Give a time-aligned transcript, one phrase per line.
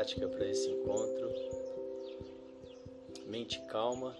[0.00, 1.30] Prática, para esse encontro.
[3.26, 4.16] Mente calma,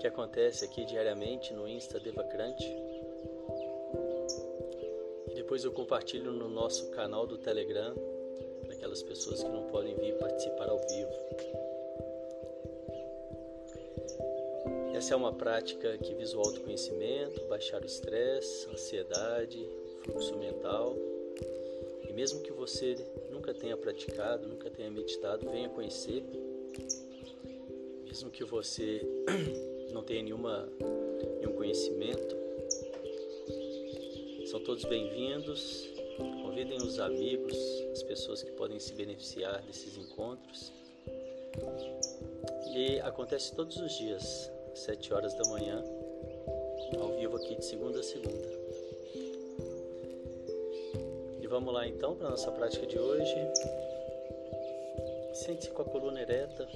[0.00, 2.64] que acontece aqui diariamente no Insta Devacrante.
[5.28, 7.94] E depois eu compartilho no nosso canal do Telegram
[8.62, 11.12] para aquelas pessoas que não podem vir participar ao vivo.
[14.94, 19.68] Essa é uma prática que visa o autoconhecimento, baixar o estresse, ansiedade,
[20.04, 20.96] fluxo mental.
[22.08, 22.96] E mesmo que você
[23.48, 26.22] nunca tenha praticado, nunca tenha meditado, venha conhecer.
[28.04, 29.00] Mesmo que você
[29.90, 30.68] não tenha nenhuma,
[31.40, 32.36] nenhum conhecimento,
[34.50, 35.88] são todos bem-vindos.
[36.42, 37.56] Convidem os amigos,
[37.92, 40.72] as pessoas que podem se beneficiar desses encontros.
[42.74, 45.82] E acontece todos os dias, sete horas da manhã,
[47.00, 48.57] ao vivo aqui de segunda a segunda.
[51.48, 53.34] Vamos lá então para a nossa prática de hoje.
[55.32, 56.68] Sente-se com a coluna ereta,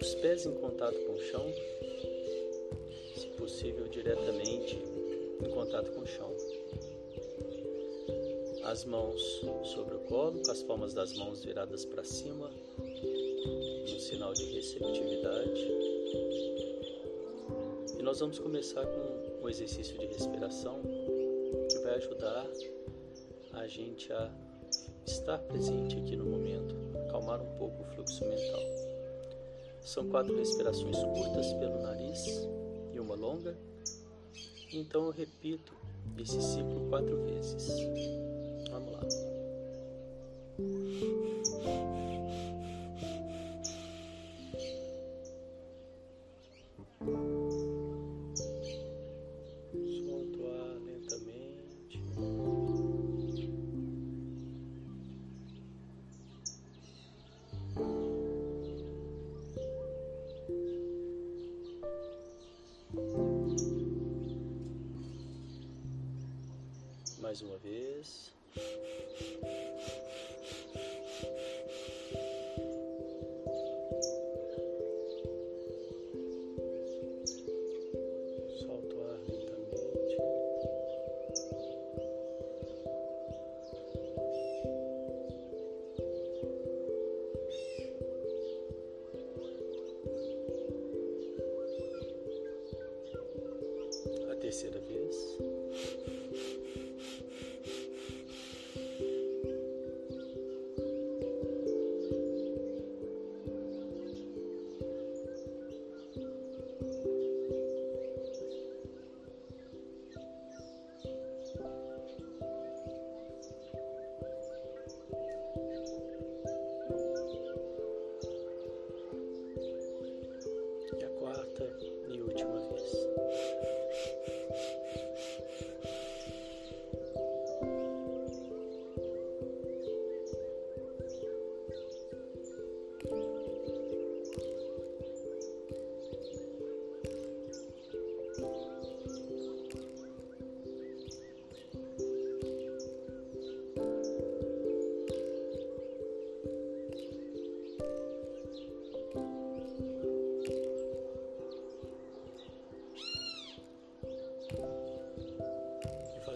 [0.00, 1.46] os pés em contato com o chão,
[3.16, 4.82] se possível diretamente
[5.40, 6.34] em contato com o chão.
[8.64, 9.22] As mãos
[9.64, 12.50] sobre o colo, com as palmas das mãos viradas para cima,
[14.00, 15.70] sinal de receptividade.
[17.96, 20.80] E nós vamos começar com um exercício de respiração
[22.00, 22.46] ajudar
[23.52, 24.32] a gente a
[25.06, 26.74] estar presente aqui no momento,
[27.06, 28.62] acalmar um pouco o fluxo mental.
[29.82, 32.48] São quatro respirações curtas pelo nariz
[32.92, 33.54] e uma longa.
[34.72, 35.74] Então eu repito
[36.16, 37.68] esse ciclo quatro vezes.
[38.70, 39.00] Vamos lá.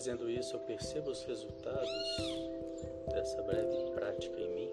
[0.04, 1.88] Fazendo isso, eu percebo os resultados
[3.10, 4.70] dessa breve prática em mim.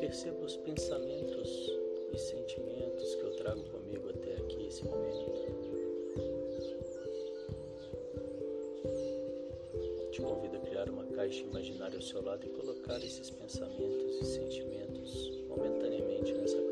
[0.00, 1.70] Percebo os pensamentos
[2.12, 5.11] e sentimentos que eu trago comigo até aqui, esse momento.
[11.32, 16.71] Caixa imaginária ao seu lado e colocar esses pensamentos e sentimentos momentaneamente nessa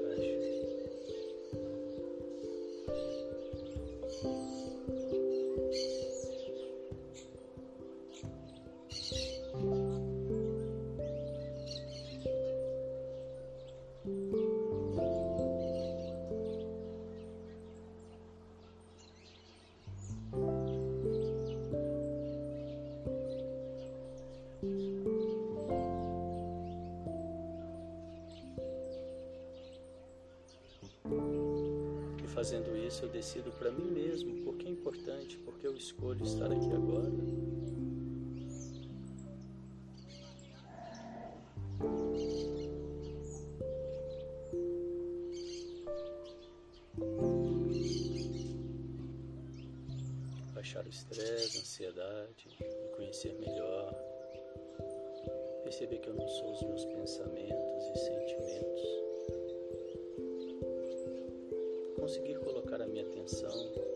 [32.91, 37.09] isso eu decido para mim mesmo, porque é importante, porque eu escolho estar aqui agora.
[50.53, 53.95] Baixar o estresse, a ansiedade, me conhecer melhor,
[55.63, 59.01] perceber que eu não sou os meus pensamentos e sentimentos
[62.11, 62.40] conseguir
[63.31, 63.90] So.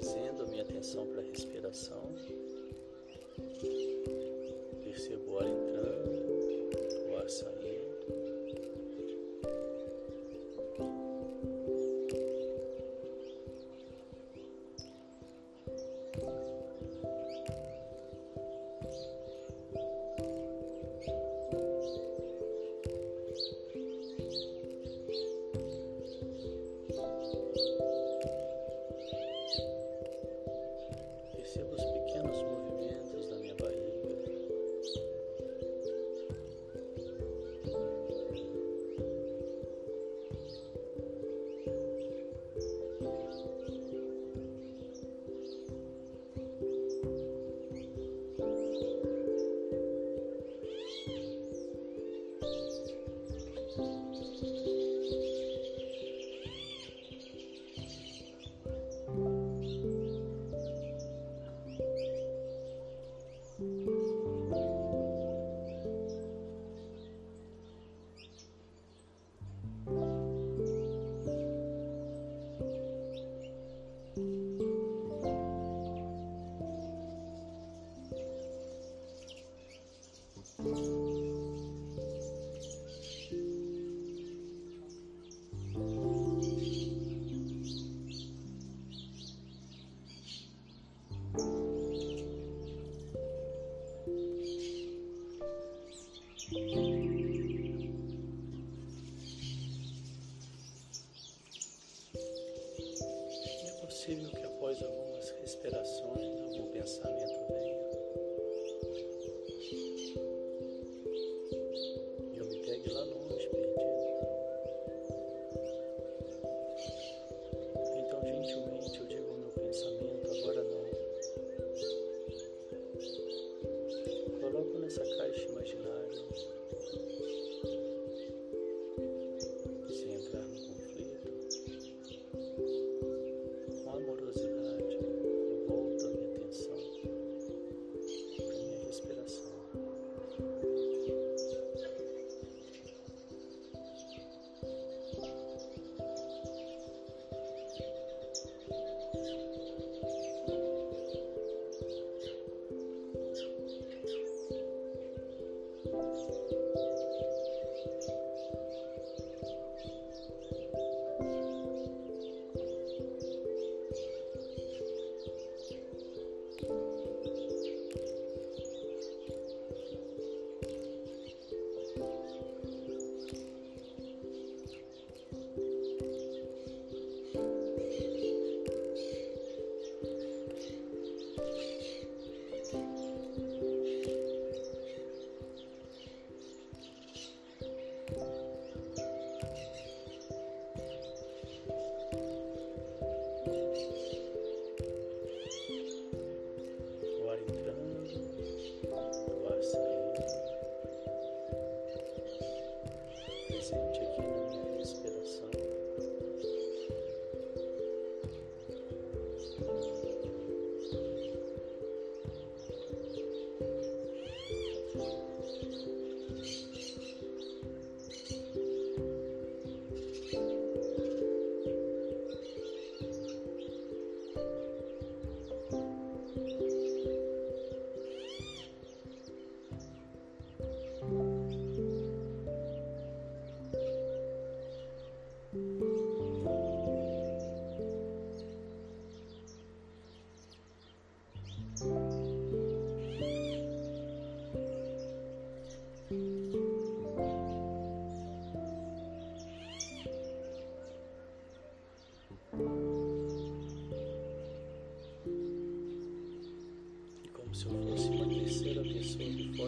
[0.00, 2.14] trazendo a minha atenção para a respiração.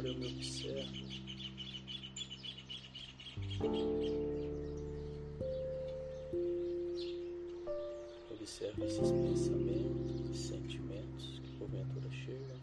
[0.00, 0.18] Caixa.
[0.18, 1.12] me observo.
[8.30, 12.61] Observe esses pensamentos e sentimentos que porventura chegam.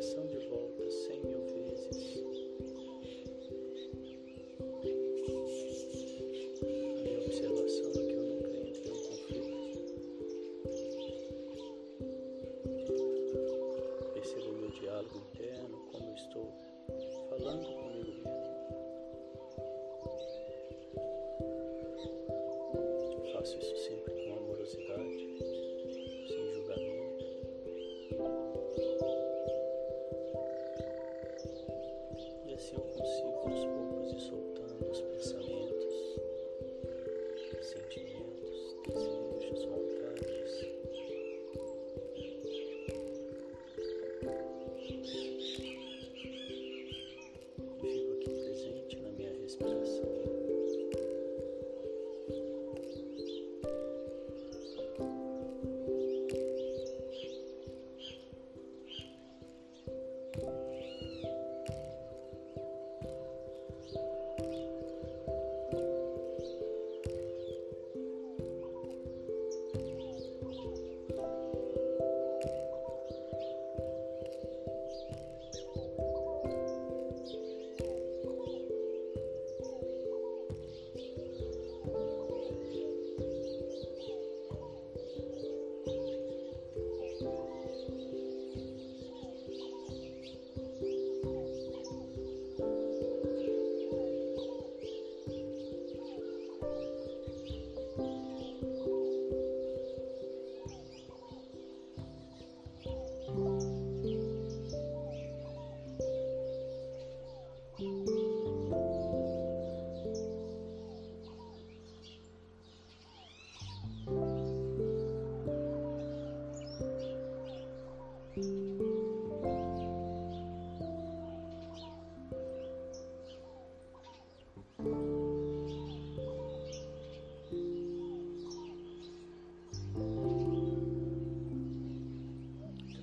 [0.00, 1.37] Thank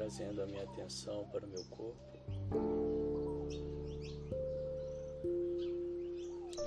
[0.05, 1.97] trazendo a minha atenção para o meu corpo.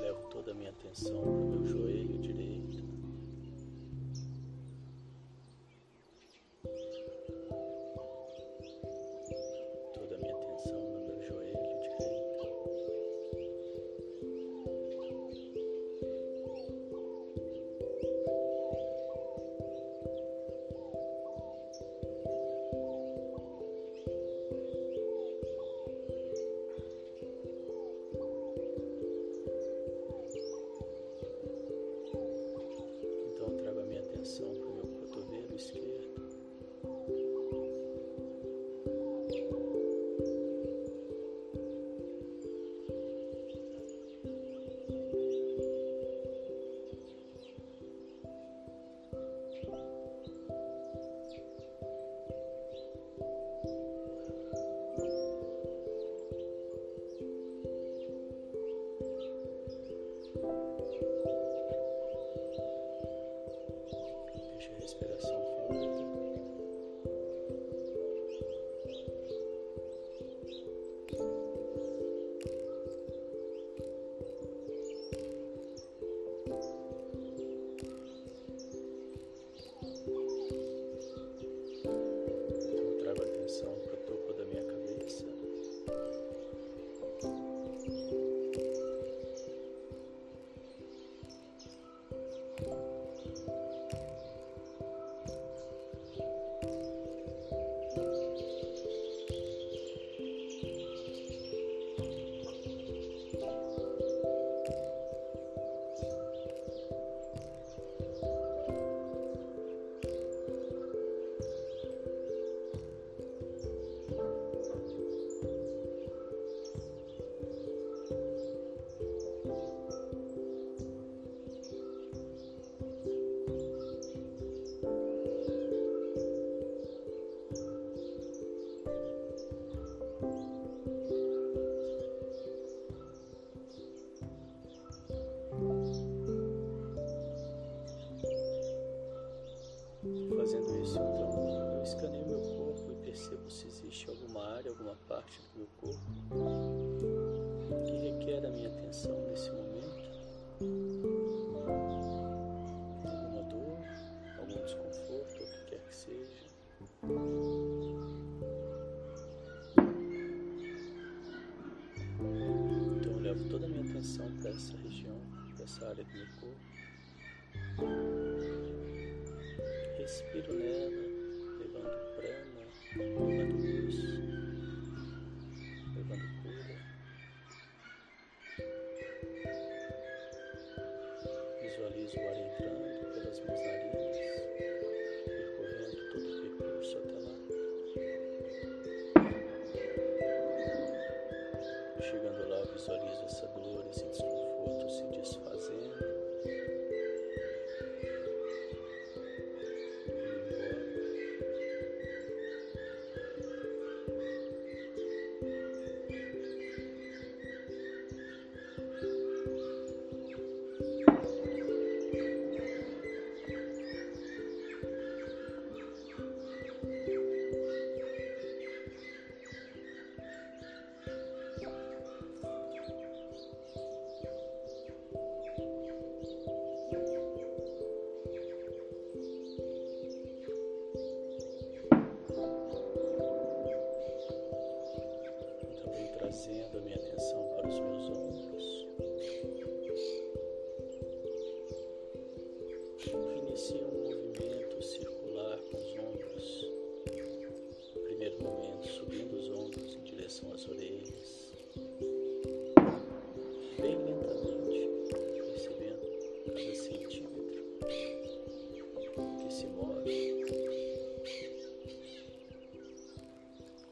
[0.00, 2.87] Levo toda a minha atenção para o meu joelho direito.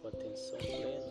[0.08, 1.05] atenção plena.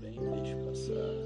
[0.00, 1.19] Vem, deixe passar,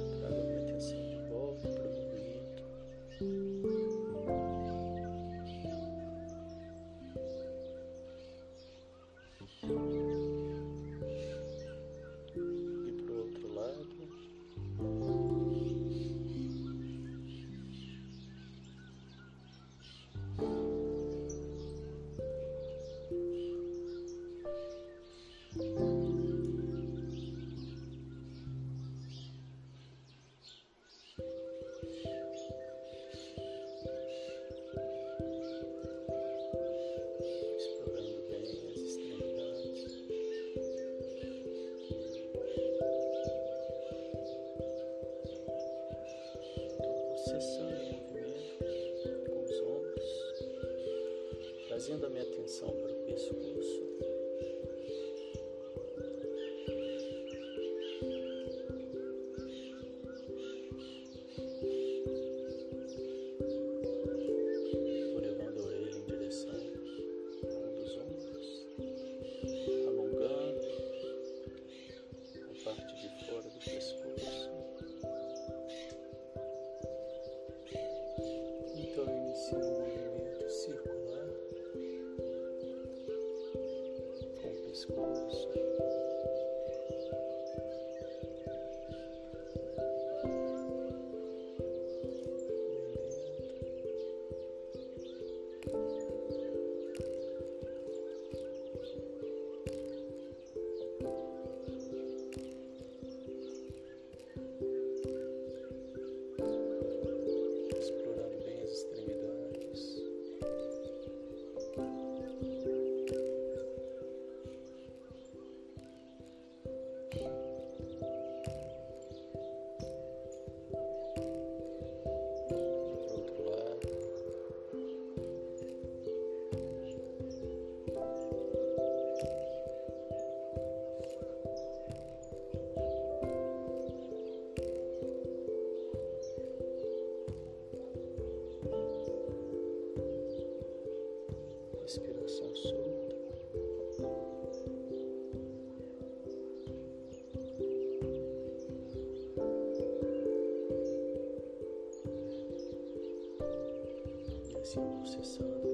[154.81, 155.74] respiração.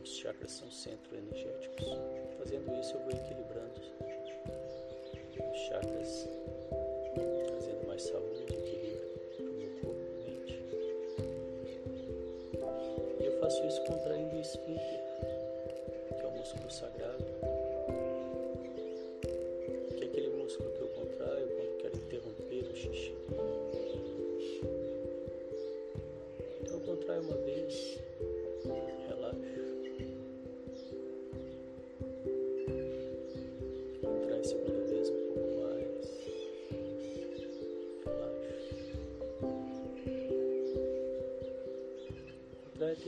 [0.00, 1.86] os chakras são centros energéticos.
[2.38, 3.80] Fazendo isso, eu vou equilibrando
[5.52, 6.28] os chakras,
[7.48, 9.00] trazendo mais saúde, equilíbrio
[9.36, 10.62] para o meu corpo e mente.
[13.20, 15.00] E eu faço isso contraindo o esfíncter,
[16.16, 17.35] que é o músculo sagrado.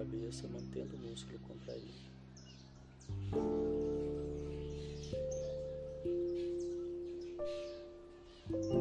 [0.00, 2.10] cabeça, mantendo o músculo contraído.
[8.50, 8.79] thank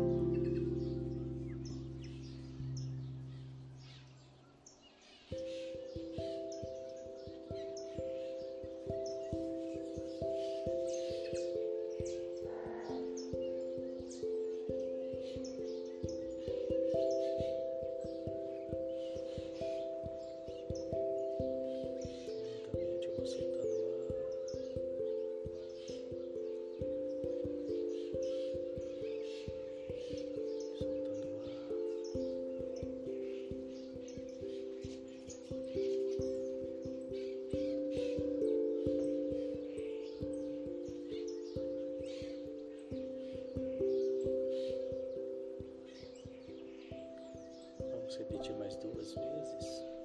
[48.09, 49.98] Vamos repetir mais duas vezes.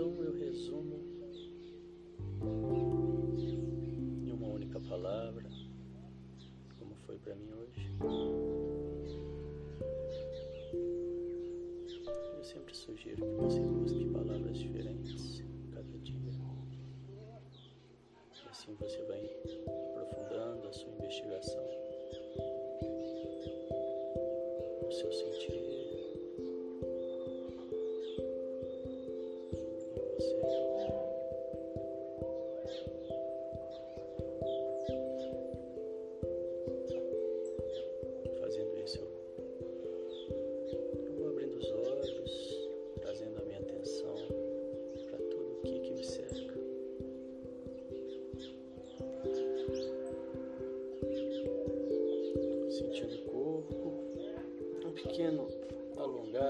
[0.00, 0.98] Então eu resumo
[4.24, 5.44] em uma única palavra,
[6.78, 7.92] como foi para mim hoje.
[12.34, 16.16] Eu sempre sugiro que você busque palavras diferentes cada dia.
[18.32, 19.20] E assim você vai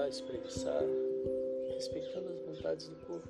[0.01, 0.83] alongar, espreguiçar,
[1.73, 3.27] respeitando as vontades do corpo.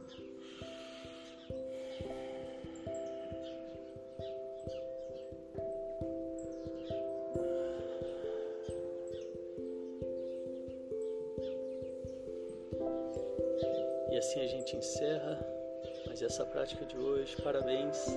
[14.12, 15.40] E assim a gente encerra
[16.06, 17.36] mais essa prática de hoje.
[17.42, 18.08] Parabéns.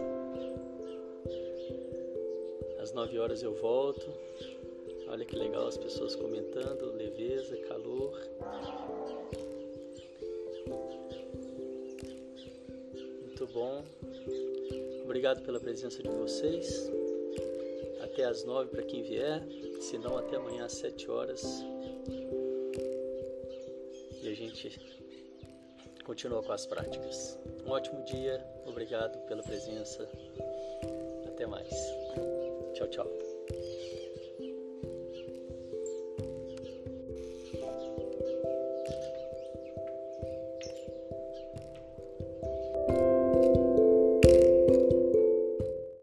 [2.79, 4.13] Às nove horas eu volto.
[5.15, 8.21] Olha que legal as pessoas comentando, leveza, calor.
[13.23, 13.85] Muito bom.
[15.05, 16.91] Obrigado pela presença de vocês.
[18.03, 19.41] Até às nove para quem vier,
[19.81, 21.45] se não até amanhã às sete horas.
[24.21, 24.81] E a gente
[26.03, 27.39] continua com as práticas.
[27.65, 30.09] Um ótimo dia, obrigado pela presença.
[31.29, 31.73] Até mais.
[32.75, 33.24] Tchau, tchau.